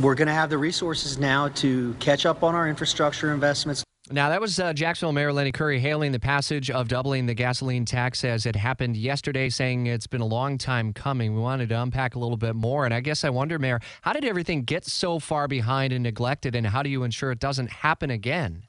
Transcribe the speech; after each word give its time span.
We're 0.00 0.14
going 0.14 0.28
to 0.28 0.34
have 0.34 0.50
the 0.50 0.58
resources 0.58 1.18
now 1.18 1.48
to 1.48 1.94
catch 2.00 2.26
up 2.26 2.42
on 2.42 2.54
our 2.54 2.68
infrastructure 2.68 3.32
investments. 3.32 3.82
Now, 4.10 4.28
that 4.28 4.40
was 4.40 4.60
uh, 4.60 4.72
Jacksonville 4.72 5.12
Mayor 5.12 5.32
Lenny 5.32 5.50
Curry 5.50 5.80
hailing 5.80 6.12
the 6.12 6.20
passage 6.20 6.70
of 6.70 6.86
doubling 6.86 7.26
the 7.26 7.34
gasoline 7.34 7.84
tax 7.84 8.24
as 8.24 8.46
it 8.46 8.54
happened 8.54 8.96
yesterday, 8.96 9.48
saying 9.48 9.86
it's 9.86 10.06
been 10.06 10.20
a 10.20 10.26
long 10.26 10.58
time 10.58 10.92
coming. 10.92 11.34
We 11.34 11.40
wanted 11.40 11.70
to 11.70 11.82
unpack 11.82 12.14
a 12.14 12.18
little 12.18 12.36
bit 12.36 12.54
more. 12.54 12.84
And 12.84 12.94
I 12.94 13.00
guess 13.00 13.24
I 13.24 13.30
wonder, 13.30 13.58
Mayor, 13.58 13.80
how 14.02 14.12
did 14.12 14.24
everything 14.24 14.62
get 14.62 14.84
so 14.84 15.18
far 15.18 15.48
behind 15.48 15.92
and 15.92 16.04
neglected, 16.04 16.54
and 16.54 16.66
how 16.66 16.84
do 16.84 16.90
you 16.90 17.02
ensure 17.02 17.32
it 17.32 17.40
doesn't 17.40 17.70
happen 17.70 18.10
again? 18.10 18.62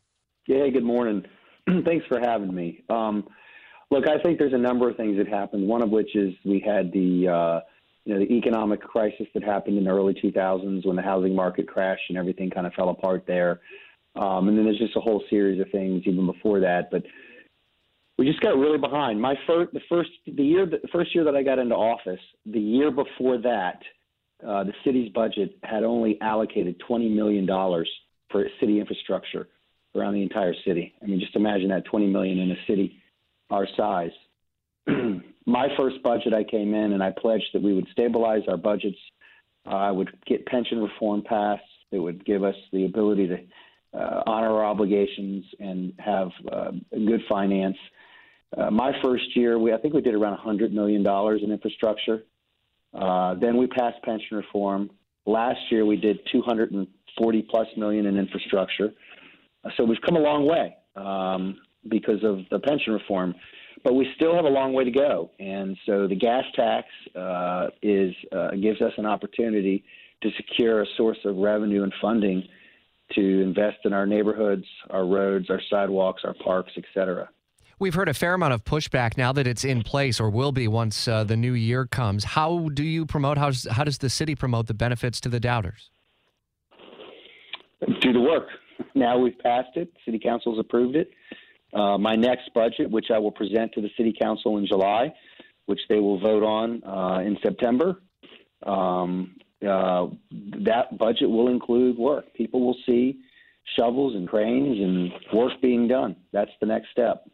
Yeah, 0.48 0.68
good 0.70 0.86
morning. 0.86 1.24
Thanks 1.86 2.06
for 2.08 2.20
having 2.20 2.56
me. 2.56 2.84
Um, 2.90 3.28
look, 3.92 4.06
I 4.10 4.20
think 4.24 4.40
there's 4.40 4.54
a 4.54 4.58
number 4.58 4.90
of 4.90 4.98
things 4.98 5.18
that 5.18 5.28
happened, 5.28 5.68
one 5.68 5.84
of 5.84 5.90
which 5.90 6.16
is 6.16 6.34
we 6.46 6.64
had 6.66 6.92
the. 6.94 7.28
Uh, 7.28 7.60
you 8.08 8.14
know, 8.14 8.20
the 8.22 8.32
economic 8.32 8.82
crisis 8.82 9.28
that 9.34 9.44
happened 9.44 9.78
in 9.78 9.84
the 9.84 9.90
early 9.90 10.14
2000s 10.14 10.86
when 10.86 10.96
the 10.96 11.02
housing 11.02 11.36
market 11.36 11.68
crashed 11.68 12.04
and 12.08 12.18
everything 12.18 12.50
kind 12.50 12.66
of 12.66 12.74
fell 12.74 12.88
apart 12.88 13.26
there. 13.28 13.60
Um, 14.16 14.48
and 14.48 14.58
then 14.58 14.64
there's 14.64 14.78
just 14.78 14.96
a 14.96 15.02
whole 15.02 15.22
series 15.30 15.60
of 15.60 15.70
things 15.72 16.04
even 16.06 16.26
before 16.26 16.62
that. 16.62 16.90
But 16.90 17.04
we 18.18 18.26
just 18.26 18.40
got 18.40 18.56
really 18.56 18.78
behind. 18.78 19.22
My 19.22 19.36
first, 19.46 19.74
the 19.74 19.82
first, 19.90 20.10
the 20.26 20.42
year, 20.42 20.66
the 20.66 20.80
first 20.90 21.14
year 21.14 21.26
that 21.26 21.36
I 21.36 21.44
got 21.44 21.60
into 21.60 21.76
office, 21.76 22.22
the 22.46 22.62
year 22.62 22.92
before 22.92 23.40
that, 23.40 23.82
uh, 24.42 24.64
the 24.64 24.74
city's 24.86 25.12
budget 25.12 25.58
had 25.64 25.84
only 25.84 26.18
allocated 26.22 26.82
$20 26.90 27.14
million 27.14 27.46
for 28.32 28.46
city 28.62 28.80
infrastructure 28.80 29.50
around 29.96 30.14
the 30.14 30.24
entire 30.24 30.54
city. 30.66 30.94
I 31.04 31.08
mean, 31.08 31.20
just 31.20 31.36
imagine 31.36 31.68
that 31.70 31.84
20 31.84 32.08
million 32.08 32.40
in 32.40 32.52
a 32.52 32.66
city 32.68 33.02
our 33.50 33.68
size. 33.76 34.12
My 35.48 35.70
first 35.78 36.04
budget, 36.04 36.34
I 36.34 36.44
came 36.44 36.76
in 36.76 36.92
and 36.92 37.02
I 37.02 37.12
pledged 37.12 37.48
that 37.54 37.64
we 37.64 37.74
would 37.74 37.88
stabilize 37.94 38.42
our 38.50 38.58
budgets. 38.58 38.98
Uh, 39.66 39.76
I 39.76 39.92
would 39.92 40.10
get 40.26 40.46
pension 40.46 40.82
reform 40.82 41.24
passed. 41.24 41.64
It 41.90 42.00
would 42.00 42.26
give 42.26 42.44
us 42.44 42.56
the 42.74 42.84
ability 42.84 43.28
to 43.30 43.38
uh, 43.98 44.24
honor 44.28 44.50
our 44.50 44.66
obligations 44.66 45.46
and 45.62 45.94
have 46.00 46.32
uh, 46.52 46.72
good 46.92 47.22
finance. 47.30 47.78
Uh, 48.58 48.70
my 48.72 48.92
first 49.02 49.38
year, 49.38 49.58
we 49.58 49.74
I 49.74 49.78
think 49.78 49.94
we 49.94 50.02
did 50.02 50.16
around 50.16 50.34
100 50.34 50.74
million 50.74 51.02
dollars 51.02 51.40
in 51.42 51.52
infrastructure. 51.52 52.24
Uh, 52.94 53.36
then 53.36 53.56
we 53.56 53.68
passed 53.68 54.02
pension 54.04 54.36
reform. 54.36 54.90
Last 55.26 55.60
year, 55.72 55.86
we 55.86 55.96
did 55.96 56.20
240 56.30 57.42
plus 57.50 57.68
million 57.78 58.06
in 58.06 58.18
infrastructure. 58.18 58.94
So 59.78 59.86
we've 59.86 60.02
come 60.06 60.18
a 60.18 60.20
long 60.20 60.46
way 60.46 60.76
um, 60.98 61.58
because 61.88 62.22
of 62.24 62.40
the 62.52 62.60
pension 62.60 62.94
reform, 62.94 63.34
but 63.84 63.94
we 63.94 64.08
still 64.16 64.36
have 64.36 64.46
a 64.46 64.50
long 64.50 64.74
way 64.74 64.84
to 64.84 64.92
go. 64.92 65.32
And 65.40 65.78
so 65.86 66.08
the 66.08 66.16
gas 66.16 66.44
tax 66.56 66.88
uh, 67.16 67.68
is 67.82 68.14
uh, 68.32 68.52
gives 68.52 68.82
us 68.82 68.94
an 68.98 69.06
opportunity 69.06 69.84
to 70.22 70.30
secure 70.38 70.82
a 70.82 70.86
source 70.98 71.18
of 71.26 71.38
revenue 71.38 71.84
and 71.84 71.94
funding 72.02 72.44
to 73.14 73.42
invest 73.42 73.78
in 73.86 73.94
our 73.94 74.06
neighborhoods, 74.06 74.66
our 74.90 75.06
roads, 75.06 75.50
our 75.50 75.62
sidewalks, 75.70 76.24
our 76.26 76.34
parks, 76.44 76.72
et 76.78 76.84
cetera. 76.94 77.30
We've 77.80 77.94
heard 77.94 78.10
a 78.10 78.14
fair 78.14 78.34
amount 78.34 78.54
of 78.54 78.64
pushback 78.64 79.18
now 79.18 79.32
that 79.34 79.46
it's 79.46 79.64
in 79.64 79.84
place 79.84 80.20
or 80.20 80.32
will 80.32 80.52
be 80.52 80.68
once 80.68 81.08
uh, 81.08 81.24
the 81.24 81.38
new 81.38 81.54
year 81.54 81.86
comes. 81.86 82.24
How 82.24 82.70
do 82.74 82.84
you 82.84 83.06
promote, 83.06 83.38
how 83.38 83.52
how 83.70 83.84
does 83.84 84.00
the 84.00 84.10
city 84.10 84.34
promote 84.34 84.66
the 84.66 84.74
benefits 84.74 85.22
to 85.22 85.30
the 85.30 85.40
doubters? 85.40 85.92
Do 88.02 88.12
the 88.12 88.20
work. 88.20 88.48
Now 88.96 89.20
we've 89.20 89.38
passed 89.38 89.76
it, 89.76 89.94
city 90.04 90.18
council's 90.18 90.58
approved 90.58 90.96
it. 90.96 91.12
Uh, 91.74 91.98
my 91.98 92.16
next 92.16 92.54
budget, 92.54 92.90
which 92.90 93.08
I 93.14 93.20
will 93.20 93.32
present 93.32 93.74
to 93.74 93.82
the 93.82 93.90
city 93.98 94.16
council 94.20 94.58
in 94.58 94.66
July, 94.66 95.14
which 95.66 95.82
they 95.90 96.00
will 96.00 96.20
vote 96.20 96.44
on 96.44 96.84
uh, 96.84 97.20
in 97.20 97.38
September, 97.44 98.02
um, 98.66 99.36
uh, 99.68 100.08
that 100.32 100.98
budget 100.98 101.30
will 101.30 101.50
include 101.50 101.98
work. 101.98 102.34
People 102.34 102.66
will 102.66 102.78
see 102.86 103.20
shovels 103.78 104.16
and 104.16 104.28
cranes 104.28 104.80
and 104.80 105.12
work 105.34 105.54
being 105.62 105.88
done. 105.88 106.16
That's 106.32 106.52
the 106.62 106.68
next 106.68 106.90
step. 106.92 107.30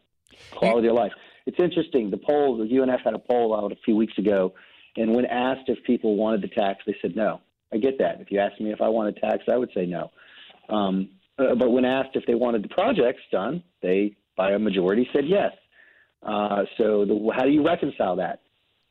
Quality 0.50 0.88
of 0.88 0.94
life. 0.94 1.12
It's 1.46 1.58
interesting. 1.60 2.10
The 2.10 2.16
poll, 2.16 2.56
the 2.56 2.64
UNF 2.64 3.02
had 3.04 3.14
a 3.14 3.18
poll 3.18 3.54
out 3.54 3.70
a 3.70 3.76
few 3.84 3.94
weeks 3.94 4.16
ago, 4.18 4.54
and 4.96 5.14
when 5.14 5.26
asked 5.26 5.68
if 5.68 5.82
people 5.84 6.16
wanted 6.16 6.42
the 6.42 6.48
tax, 6.48 6.82
they 6.86 6.96
said 7.00 7.14
no. 7.14 7.40
I 7.72 7.76
get 7.76 7.98
that. 7.98 8.20
If 8.20 8.30
you 8.30 8.38
asked 8.38 8.60
me 8.60 8.72
if 8.72 8.80
I 8.80 8.88
wanted 8.88 9.16
tax, 9.16 9.44
I 9.48 9.56
would 9.56 9.70
say 9.74 9.86
no. 9.86 10.10
Um, 10.68 11.10
uh, 11.38 11.54
but 11.56 11.70
when 11.70 11.84
asked 11.84 12.10
if 12.14 12.24
they 12.26 12.34
wanted 12.34 12.62
the 12.62 12.68
projects 12.68 13.22
done, 13.30 13.62
they, 13.82 14.16
by 14.36 14.52
a 14.52 14.58
majority, 14.58 15.08
said 15.12 15.24
yes. 15.26 15.52
Uh, 16.22 16.62
so 16.78 17.04
the, 17.04 17.30
how 17.36 17.44
do 17.44 17.50
you 17.50 17.64
reconcile 17.64 18.16
that? 18.16 18.40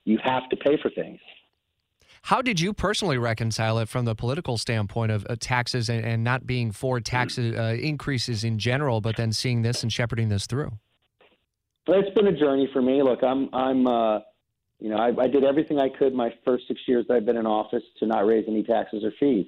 You 0.06 0.20
have 0.24 0.50
to 0.50 0.58
pay 0.58 0.78
for 0.82 0.90
things. 0.92 1.20
How 2.24 2.42
did 2.42 2.60
you 2.60 2.74
personally 2.74 3.18
reconcile 3.18 3.80
it 3.80 3.90
from 3.90 4.06
the 4.06 4.16
political 4.16 4.58
standpoint 4.58 5.12
of 5.12 5.26
uh, 5.30 5.36
taxes 5.40 5.90
and, 5.90 6.06
and, 6.06 6.24
not 6.24 6.48
being 6.48 6.72
for 6.72 7.02
tax 7.02 7.38
uh, 7.38 7.42
increases 7.42 8.46
in 8.46 8.60
general, 8.60 9.02
but 9.02 9.18
then 9.18 9.34
seeing 9.34 9.62
this 9.62 9.84
and 9.84 9.92
shepherding 9.92 10.30
this 10.30 10.46
through? 10.46 10.72
Well, 11.86 12.00
it's 12.00 12.16
been 12.16 12.28
a 12.28 12.38
journey 12.38 12.70
for 12.72 12.82
me. 12.82 13.04
Look, 13.04 13.24
I'm, 13.24 13.54
I'm, 13.54 13.86
uh, 13.88 14.20
you 14.80 14.90
know, 14.90 14.96
I, 14.96 15.12
I 15.20 15.28
did 15.28 15.44
everything 15.44 15.80
I 15.80 15.90
could 15.90 16.14
my 16.14 16.34
first 16.46 16.64
six 16.70 16.80
years 16.88 17.06
that 17.10 17.16
I've 17.16 17.26
been 17.26 17.36
in 17.36 17.46
office 17.46 17.84
to 18.00 18.06
not 18.06 18.26
raise 18.26 18.46
any 18.48 18.64
taxes 18.64 19.04
or 19.04 19.12
fees. 19.20 19.46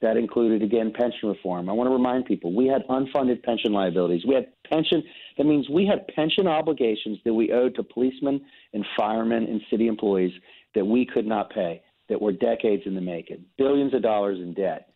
That 0.00 0.16
included, 0.16 0.62
again, 0.62 0.92
pension 0.96 1.28
reform. 1.28 1.68
I 1.68 1.72
want 1.72 1.88
to 1.88 1.92
remind 1.92 2.24
people 2.24 2.54
we 2.54 2.68
had 2.68 2.86
unfunded 2.88 3.42
pension 3.42 3.72
liabilities. 3.72 4.22
We 4.26 4.34
had 4.34 4.46
pension, 4.70 5.02
that 5.36 5.44
means 5.44 5.68
we 5.68 5.86
had 5.86 6.06
pension 6.14 6.46
obligations 6.46 7.18
that 7.24 7.34
we 7.34 7.50
owed 7.52 7.74
to 7.74 7.82
policemen 7.82 8.40
and 8.74 8.84
firemen 8.96 9.44
and 9.44 9.60
city 9.70 9.88
employees 9.88 10.32
that 10.76 10.84
we 10.84 11.04
could 11.04 11.26
not 11.26 11.50
pay 11.50 11.82
that 12.08 12.20
were 12.20 12.32
decades 12.32 12.84
in 12.86 12.94
the 12.94 13.00
making, 13.00 13.44
billions 13.56 13.92
of 13.92 14.02
dollars 14.02 14.38
in 14.38 14.54
debt. 14.54 14.92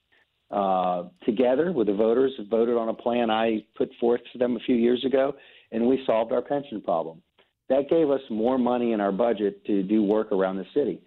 Uh, 0.51 1.05
together 1.25 1.73
with 1.73 1.87
the 1.87 1.95
voters, 1.95 2.33
voted 2.51 2.77
on 2.77 2.91
a 2.91 2.95
plan 2.95 3.31
I 3.31 3.65
put 3.75 3.91
forth 3.99 4.21
to 4.33 4.39
them 4.39 4.57
a 4.57 4.61
few 4.61 4.77
years 4.77 5.03
ago, 5.05 5.34
and 5.73 5.87
we 5.87 6.03
solved 6.07 6.31
our 6.31 6.43
pension 6.43 6.81
problem. 6.83 7.23
That 7.71 7.89
gave 7.89 8.11
us 8.11 8.21
more 8.29 8.59
money 8.59 8.93
in 8.93 9.01
our 9.01 9.13
budget 9.13 9.65
to 9.65 9.83
do 9.83 10.03
work 10.03 10.31
around 10.31 10.57
the 10.57 10.67
city. 10.75 11.01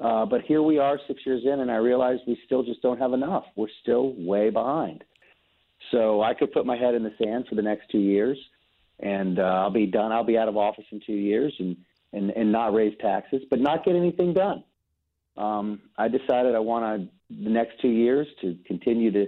Uh, 0.00 0.24
but 0.26 0.42
here 0.42 0.62
we 0.62 0.78
are 0.78 0.98
six 1.08 1.20
years 1.26 1.42
in, 1.44 1.60
and 1.60 1.70
I 1.70 1.76
realize 1.76 2.18
we 2.26 2.40
still 2.46 2.62
just 2.62 2.82
don't 2.82 2.98
have 2.98 3.12
enough. 3.12 3.44
We're 3.56 3.66
still 3.82 4.14
way 4.16 4.50
behind. 4.50 5.02
So 5.90 6.22
I 6.22 6.34
could 6.34 6.52
put 6.52 6.66
my 6.66 6.76
head 6.76 6.94
in 6.94 7.02
the 7.02 7.12
sand 7.22 7.46
for 7.48 7.54
the 7.54 7.62
next 7.62 7.90
two 7.90 7.98
years, 7.98 8.38
and 9.00 9.38
uh, 9.38 9.42
I'll 9.42 9.70
be 9.70 9.86
done. 9.86 10.12
I'll 10.12 10.24
be 10.24 10.38
out 10.38 10.48
of 10.48 10.56
office 10.56 10.84
in 10.92 11.00
two 11.04 11.14
years, 11.14 11.54
and 11.58 11.76
and 12.12 12.30
and 12.30 12.52
not 12.52 12.74
raise 12.74 12.96
taxes, 13.00 13.42
but 13.50 13.60
not 13.60 13.84
get 13.84 13.96
anything 13.96 14.34
done 14.34 14.62
um, 15.38 15.80
I 15.96 16.08
decided 16.08 16.54
I 16.54 16.58
want 16.58 17.02
to 17.02 17.08
the 17.42 17.50
next 17.50 17.80
two 17.80 17.88
years 17.88 18.26
to 18.42 18.56
continue 18.66 19.10
to 19.12 19.26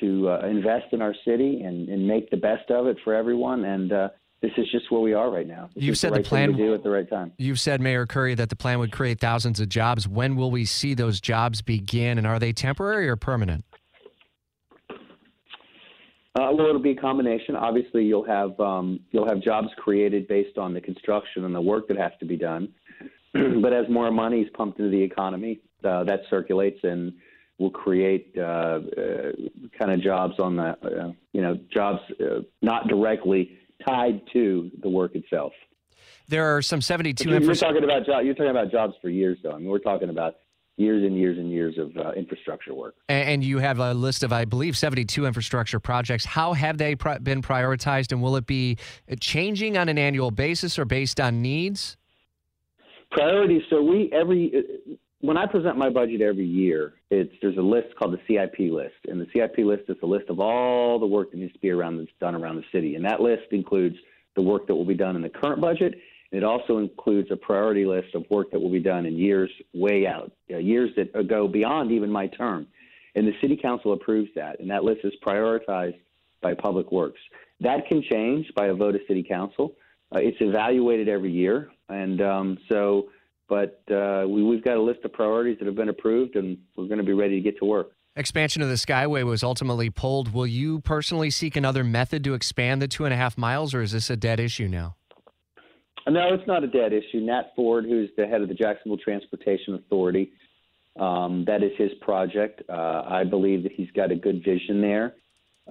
to 0.00 0.28
uh, 0.28 0.46
invest 0.48 0.86
in 0.90 1.00
our 1.00 1.14
city 1.24 1.62
and, 1.62 1.88
and 1.88 2.04
make 2.04 2.28
the 2.30 2.36
best 2.36 2.68
of 2.68 2.88
it 2.88 2.96
for 3.04 3.14
everyone. 3.14 3.64
And 3.64 3.92
uh, 3.92 4.08
this 4.44 4.52
is 4.58 4.70
just 4.70 4.90
where 4.90 5.00
we 5.00 5.14
are 5.14 5.30
right 5.30 5.46
now. 5.46 5.70
This 5.74 5.84
you've 5.84 5.96
said 5.96 6.10
the, 6.10 6.16
right 6.16 6.24
the 6.24 6.28
plan 6.28 6.52
to 6.52 6.56
do 6.56 6.74
at 6.74 6.82
the 6.82 6.90
right 6.90 7.08
time. 7.08 7.32
You've 7.38 7.58
said, 7.58 7.80
Mayor 7.80 8.04
Curry, 8.04 8.34
that 8.34 8.50
the 8.50 8.56
plan 8.56 8.78
would 8.78 8.92
create 8.92 9.18
thousands 9.18 9.58
of 9.58 9.70
jobs. 9.70 10.06
When 10.06 10.36
will 10.36 10.50
we 10.50 10.66
see 10.66 10.92
those 10.92 11.18
jobs 11.18 11.62
begin, 11.62 12.18
and 12.18 12.26
are 12.26 12.38
they 12.38 12.52
temporary 12.52 13.08
or 13.08 13.16
permanent? 13.16 13.64
Uh, 14.90 16.50
well, 16.52 16.66
it'll 16.68 16.78
be 16.78 16.90
a 16.90 16.96
combination. 16.96 17.56
Obviously, 17.56 18.04
you'll 18.04 18.26
have 18.26 18.58
um, 18.60 19.00
you'll 19.12 19.26
have 19.26 19.40
jobs 19.40 19.68
created 19.78 20.28
based 20.28 20.58
on 20.58 20.74
the 20.74 20.80
construction 20.80 21.46
and 21.46 21.54
the 21.54 21.60
work 21.60 21.88
that 21.88 21.96
has 21.96 22.12
to 22.20 22.26
be 22.26 22.36
done. 22.36 22.68
but 23.32 23.72
as 23.72 23.88
more 23.88 24.10
money 24.10 24.40
is 24.40 24.48
pumped 24.54 24.78
into 24.78 24.90
the 24.90 25.02
economy, 25.02 25.60
uh, 25.84 26.04
that 26.04 26.20
circulates 26.28 26.80
and 26.82 27.14
will 27.58 27.70
create 27.70 28.34
uh, 28.36 28.42
uh, 28.42 28.80
kind 29.78 29.92
of 29.92 30.02
jobs 30.02 30.34
on 30.38 30.56
the, 30.56 30.76
uh, 30.82 31.12
you 31.32 31.40
know, 31.40 31.56
jobs 31.72 32.00
uh, 32.20 32.40
not 32.62 32.88
directly 32.88 33.56
tied 33.86 34.20
to 34.32 34.70
the 34.82 34.88
work 34.88 35.14
itself. 35.14 35.52
There 36.28 36.56
are 36.56 36.62
some 36.62 36.80
72. 36.80 37.28
You're, 37.28 37.40
you're 37.40 37.54
talking 37.54 37.84
about 37.84 38.06
jo- 38.06 38.20
you're 38.20 38.34
talking 38.34 38.50
about 38.50 38.70
jobs 38.70 38.94
for 39.02 39.10
years, 39.10 39.38
though. 39.42 39.52
I 39.52 39.58
mean, 39.58 39.68
we're 39.68 39.78
talking 39.78 40.08
about 40.08 40.36
years 40.76 41.04
and 41.04 41.16
years 41.16 41.38
and 41.38 41.50
years 41.50 41.76
of 41.78 41.96
uh, 41.96 42.12
infrastructure 42.12 42.74
work. 42.74 42.94
And 43.08 43.44
you 43.44 43.58
have 43.58 43.78
a 43.78 43.94
list 43.94 44.22
of, 44.22 44.32
I 44.32 44.44
believe, 44.44 44.76
72 44.76 45.26
infrastructure 45.26 45.78
projects. 45.78 46.24
How 46.24 46.54
have 46.54 46.78
they 46.78 46.94
been 46.94 47.42
prioritized, 47.42 48.10
and 48.10 48.22
will 48.22 48.36
it 48.36 48.46
be 48.46 48.78
changing 49.20 49.76
on 49.76 49.88
an 49.88 49.98
annual 49.98 50.30
basis 50.30 50.78
or 50.78 50.84
based 50.84 51.20
on 51.20 51.42
needs? 51.42 51.96
priorities. 53.14 53.62
So 53.70 53.82
we 53.82 54.10
every 54.12 54.52
when 55.24 55.38
I 55.38 55.46
present 55.46 55.78
my 55.78 55.88
budget 55.88 56.20
every 56.20 56.44
year, 56.44 56.92
it's 57.10 57.32
there's 57.40 57.56
a 57.56 57.62
list 57.62 57.96
called 57.98 58.12
the 58.12 58.20
CIP 58.28 58.70
list, 58.70 58.96
and 59.08 59.18
the 59.18 59.26
CIP 59.32 59.64
list 59.64 59.84
is 59.88 59.96
a 60.02 60.06
list 60.06 60.28
of 60.28 60.38
all 60.38 60.98
the 60.98 61.06
work 61.06 61.30
that 61.30 61.38
needs 61.38 61.52
to 61.54 61.58
be 61.60 61.70
around 61.70 61.96
that's 61.96 62.10
done 62.20 62.34
around 62.34 62.56
the 62.56 62.64
city, 62.72 62.94
and 62.94 63.04
that 63.06 63.22
list 63.22 63.44
includes 63.50 63.96
the 64.36 64.42
work 64.42 64.66
that 64.66 64.74
will 64.74 64.84
be 64.84 64.94
done 64.94 65.16
in 65.16 65.22
the 65.22 65.30
current 65.30 65.62
budget. 65.62 65.94
And 66.30 66.42
it 66.42 66.44
also 66.44 66.76
includes 66.76 67.30
a 67.30 67.36
priority 67.36 67.86
list 67.86 68.14
of 68.14 68.24
work 68.28 68.50
that 68.50 68.60
will 68.60 68.70
be 68.70 68.80
done 68.80 69.06
in 69.06 69.16
years 69.16 69.50
way 69.72 70.06
out, 70.06 70.30
uh, 70.52 70.58
years 70.58 70.90
that 70.96 71.28
go 71.28 71.48
beyond 71.48 71.90
even 71.90 72.10
my 72.10 72.26
term. 72.26 72.66
And 73.14 73.26
the 73.26 73.32
city 73.40 73.56
council 73.56 73.94
approves 73.94 74.28
that, 74.34 74.60
and 74.60 74.68
that 74.70 74.84
list 74.84 75.00
is 75.04 75.12
prioritized 75.24 76.00
by 76.42 76.52
Public 76.52 76.92
Works. 76.92 77.20
That 77.60 77.86
can 77.86 78.02
change 78.10 78.46
by 78.56 78.66
a 78.66 78.74
vote 78.74 78.94
of 78.94 79.00
city 79.08 79.22
council. 79.22 79.74
Uh, 80.14 80.18
it's 80.18 80.36
evaluated 80.40 81.08
every 81.08 81.30
year, 81.30 81.70
and 81.88 82.20
um, 82.20 82.58
so 82.68 83.08
but 83.48 83.82
uh, 83.90 84.24
we, 84.28 84.42
we've 84.42 84.64
got 84.64 84.76
a 84.76 84.82
list 84.82 85.00
of 85.04 85.12
priorities 85.12 85.58
that 85.58 85.66
have 85.66 85.76
been 85.76 85.88
approved, 85.88 86.36
and 86.36 86.58
we're 86.76 86.86
going 86.86 86.98
to 86.98 87.04
be 87.04 87.12
ready 87.12 87.36
to 87.36 87.40
get 87.40 87.58
to 87.58 87.64
work. 87.64 87.92
Expansion 88.16 88.62
of 88.62 88.68
the 88.68 88.74
Skyway 88.74 89.24
was 89.24 89.42
ultimately 89.42 89.90
pulled. 89.90 90.32
Will 90.32 90.46
you 90.46 90.80
personally 90.80 91.30
seek 91.30 91.56
another 91.56 91.82
method 91.82 92.22
to 92.24 92.34
expand 92.34 92.80
the 92.80 92.88
two 92.88 93.04
and 93.04 93.12
a 93.12 93.16
half 93.16 93.36
miles, 93.36 93.74
or 93.74 93.82
is 93.82 93.92
this 93.92 94.08
a 94.08 94.16
dead 94.16 94.38
issue 94.38 94.68
now? 94.68 94.96
No, 96.06 96.34
it's 96.34 96.46
not 96.46 96.62
a 96.62 96.68
dead 96.68 96.92
issue. 96.92 97.20
Nat 97.20 97.52
Ford, 97.56 97.86
who's 97.86 98.10
the 98.16 98.26
head 98.26 98.42
of 98.42 98.48
the 98.48 98.54
Jacksonville 98.54 98.98
Transportation 98.98 99.74
Authority, 99.74 100.32
um, 101.00 101.44
that 101.46 101.62
is 101.62 101.72
his 101.76 101.90
project. 102.02 102.62
Uh, 102.68 103.02
I 103.06 103.24
believe 103.24 103.62
that 103.64 103.72
he's 103.72 103.90
got 103.92 104.12
a 104.12 104.14
good 104.14 104.44
vision 104.44 104.80
there. 104.80 105.14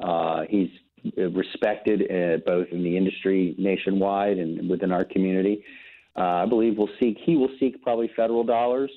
Uh, 0.01 0.41
he's 0.49 0.69
respected 1.17 2.01
uh, 2.03 2.37
both 2.45 2.67
in 2.71 2.83
the 2.83 2.97
industry 2.97 3.55
nationwide 3.57 4.37
and 4.37 4.69
within 4.69 4.91
our 4.91 5.03
community. 5.03 5.63
Uh, 6.15 6.21
I 6.21 6.45
believe 6.45 6.77
we'll 6.77 6.89
seek 6.99 7.17
he 7.25 7.35
will 7.35 7.49
seek 7.59 7.81
probably 7.81 8.11
federal 8.15 8.43
dollars 8.43 8.91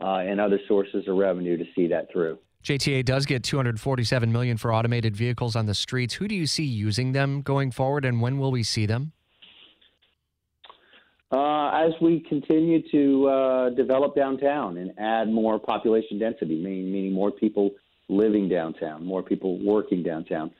uh, 0.00 0.18
and 0.18 0.40
other 0.40 0.60
sources 0.68 1.06
of 1.08 1.16
revenue 1.16 1.56
to 1.56 1.64
see 1.74 1.88
that 1.88 2.10
through. 2.12 2.38
JTA 2.62 3.04
does 3.04 3.24
get 3.24 3.42
247 3.42 4.30
million 4.30 4.56
for 4.56 4.72
automated 4.72 5.16
vehicles 5.16 5.56
on 5.56 5.66
the 5.66 5.74
streets. 5.74 6.14
Who 6.14 6.28
do 6.28 6.34
you 6.34 6.46
see 6.46 6.64
using 6.64 7.12
them 7.12 7.40
going 7.40 7.70
forward, 7.70 8.04
and 8.04 8.20
when 8.20 8.38
will 8.38 8.50
we 8.50 8.62
see 8.62 8.84
them? 8.84 9.12
Uh, 11.32 11.70
as 11.70 11.92
we 12.02 12.20
continue 12.28 12.82
to 12.90 13.28
uh, 13.28 13.70
develop 13.70 14.16
downtown 14.16 14.76
and 14.76 14.92
add 14.98 15.28
more 15.28 15.58
population 15.58 16.18
density, 16.18 16.56
meaning, 16.56 16.92
meaning 16.92 17.12
more 17.12 17.30
people 17.30 17.70
living 18.08 18.48
downtown, 18.48 19.06
more 19.06 19.22
people 19.22 19.58
working 19.64 20.02
downtown. 20.02 20.50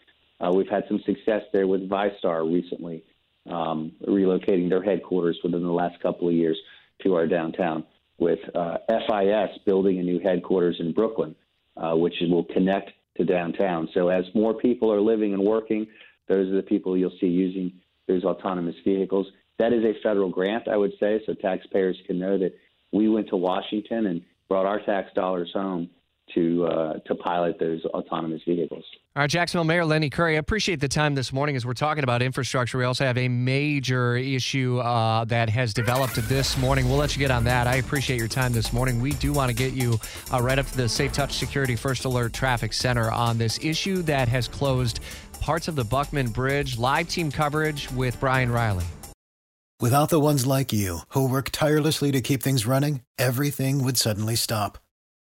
Uh, 0.41 0.51
we've 0.55 0.69
had 0.69 0.85
some 0.89 1.01
success 1.05 1.43
there 1.53 1.67
with 1.67 1.89
VyStar 1.89 2.51
recently, 2.51 3.03
um, 3.49 3.93
relocating 4.07 4.69
their 4.69 4.83
headquarters 4.83 5.39
within 5.43 5.63
the 5.63 5.73
last 5.73 6.01
couple 6.01 6.29
of 6.29 6.35
years 6.35 6.59
to 7.03 7.15
our 7.15 7.27
downtown, 7.27 7.85
with 8.19 8.39
uh, 8.55 8.79
FIS 8.89 9.59
building 9.65 9.99
a 9.99 10.03
new 10.03 10.21
headquarters 10.21 10.77
in 10.79 10.93
Brooklyn, 10.93 11.35
uh, 11.77 11.95
which 11.95 12.15
will 12.21 12.45
connect 12.45 12.91
to 13.17 13.25
downtown. 13.25 13.89
So 13.95 14.09
as 14.09 14.25
more 14.35 14.55
people 14.55 14.93
are 14.93 15.01
living 15.01 15.33
and 15.33 15.43
working, 15.43 15.87
those 16.29 16.49
are 16.53 16.57
the 16.57 16.63
people 16.63 16.97
you'll 16.97 17.17
see 17.21 17.27
using 17.27 17.73
those 18.07 18.25
autonomous 18.25 18.77
vehicles. 18.85 19.27
That 19.59 19.73
is 19.73 19.85
a 19.85 20.01
federal 20.03 20.31
grant, 20.31 20.69
I 20.69 20.77
would 20.77 20.93
say, 21.01 21.21
so 21.27 21.35
taxpayers 21.35 21.97
can 22.07 22.19
know 22.19 22.39
that 22.39 22.55
we 22.93 23.09
went 23.09 23.29
to 23.29 23.37
Washington 23.37 24.07
and 24.07 24.23
brought 24.49 24.67
our 24.67 24.81
tax 24.81 25.13
dollars 25.15 25.51
home 25.53 25.91
to 26.35 26.67
uh, 26.67 26.93
to 27.07 27.15
pilot 27.15 27.59
those 27.59 27.85
autonomous 27.87 28.41
vehicles. 28.47 28.85
All 29.17 29.23
right, 29.23 29.31
Jacksonville 29.31 29.65
Mayor 29.65 29.85
Lenny 29.85 30.09
Curry, 30.09 30.37
I 30.37 30.39
appreciate 30.39 30.81
the 30.81 30.89
time 30.89 31.15
this 31.15 31.33
morning 31.33 31.57
as 31.57 31.67
we're 31.67 31.73
talking 31.73 32.05
about 32.05 32.23
infrastructure. 32.23 32.79
We 32.79 32.85
also 32.85 33.05
have 33.05 33.19
a 33.19 33.29
major 33.29 34.17
issue 34.17 34.79
uh, 34.79 35.25
that 35.27 35.51
has 35.51 35.75
developed 35.75 36.17
this 36.29 36.57
morning. 36.59 36.89
We'll 36.89 36.99
let 36.99 37.17
you 37.17 37.19
get 37.19 37.31
on 37.31 37.45
that. 37.45 37.67
I 37.67 37.77
appreciate 37.77 38.19
your 38.19 38.29
time 38.29 38.53
this 38.53 38.73
morning. 38.73 39.01
We 39.01 39.13
do 39.13 39.33
want 39.33 39.49
to 39.51 39.55
get 39.55 39.73
you 39.73 39.99
uh, 40.33 40.41
right 40.41 40.59
up 40.59 40.67
to 40.67 40.77
the 40.77 40.89
Safe 40.89 41.13
Touch 41.13 41.33
Security 41.33 41.75
First 41.75 42.05
Alert 42.05 42.33
Traffic 42.33 42.73
Center 42.73 43.11
on 43.11 43.37
this 43.37 43.59
issue 43.63 44.03
that 44.03 44.29
has 44.29 44.47
closed 44.47 45.01
parts 45.41 45.69
of 45.69 45.75
the 45.75 45.85
Buckman 45.85 46.29
Bridge. 46.29 46.79
Live 46.79 47.09
team 47.09 47.31
coverage 47.31 47.91
with 47.93 48.19
Brian 48.21 48.53
Riley. 48.53 48.85
Without 49.81 50.11
the 50.11 50.21
ones 50.21 50.47
like 50.47 50.73
you 50.73 51.01
who 51.09 51.27
work 51.27 51.49
tirelessly 51.51 52.13
to 52.13 52.21
keep 52.21 52.43
things 52.43 52.67
running, 52.67 53.01
everything 53.19 53.83
would 53.83 53.97
suddenly 53.97 54.37
stop 54.37 54.77